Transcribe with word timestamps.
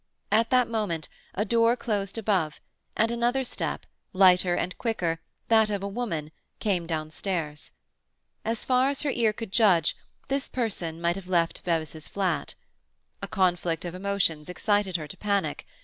At 0.31 0.49
that 0.49 0.67
moment 0.67 1.09
a 1.35 1.45
door 1.45 1.77
closed 1.77 2.17
above, 2.17 2.59
and 2.97 3.11
another 3.11 3.43
step, 3.43 3.85
lighter 4.13 4.55
and 4.55 4.75
quicker, 4.79 5.19
that 5.49 5.69
of 5.69 5.83
a 5.83 5.87
woman, 5.87 6.31
came 6.59 6.87
downstairs. 6.87 7.69
As 8.43 8.65
far 8.65 8.89
as 8.89 9.03
her 9.03 9.11
ear 9.11 9.31
could 9.31 9.51
judge, 9.51 9.95
this 10.27 10.49
person 10.49 10.99
might 10.99 11.17
have 11.17 11.27
left 11.27 11.63
Bevis's 11.63 12.07
flat. 12.07 12.55
A 13.21 13.27
conflict 13.27 13.85
of 13.85 13.93
emotions 13.93 14.49
excited 14.49 14.95
her 14.95 15.07
to 15.07 15.17
panic. 15.17 15.67